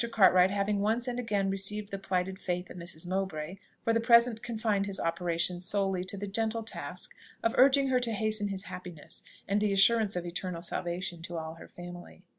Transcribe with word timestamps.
Cartwright 0.11 0.49
having 0.49 0.79
once 0.79 1.07
and 1.07 1.19
again 1.19 1.51
received 1.51 1.91
the 1.91 1.99
plighted 1.99 2.39
faith 2.39 2.71
of 2.71 2.77
Mrs. 2.77 3.05
Mowbray, 3.05 3.57
for 3.83 3.93
the 3.93 3.99
present 3.99 4.41
confined 4.41 4.87
his 4.87 4.99
operations 4.99 5.63
solely 5.67 6.03
to 6.05 6.17
the 6.17 6.25
gentle 6.25 6.63
task 6.63 7.13
of 7.43 7.53
urging 7.55 7.89
her 7.89 7.99
to 7.99 8.11
hasten 8.11 8.47
his 8.47 8.63
happiness, 8.63 9.21
and 9.47 9.61
the 9.61 9.71
assurance 9.71 10.15
of 10.15 10.25
eternal 10.25 10.63
salvation 10.63 11.21
to 11.21 11.37
all 11.37 11.53
her 11.53 11.67
family. 11.67 12.23